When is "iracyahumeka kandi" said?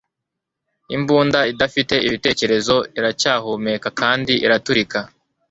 2.97-4.33